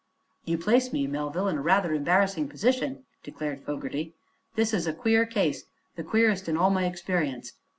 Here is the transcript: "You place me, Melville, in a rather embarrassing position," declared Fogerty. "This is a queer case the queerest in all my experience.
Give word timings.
"You 0.45 0.57
place 0.57 0.91
me, 0.91 1.05
Melville, 1.05 1.47
in 1.47 1.57
a 1.57 1.61
rather 1.61 1.93
embarrassing 1.93 2.49
position," 2.49 3.03
declared 3.21 3.61
Fogerty. 3.61 4.15
"This 4.55 4.73
is 4.73 4.87
a 4.87 4.93
queer 4.93 5.27
case 5.27 5.65
the 5.95 6.03
queerest 6.03 6.49
in 6.49 6.57
all 6.57 6.71
my 6.71 6.85
experience. 6.87 7.51